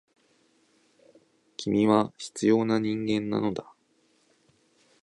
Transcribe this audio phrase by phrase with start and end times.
[1.57, 3.71] 君は必要な人間なのだ。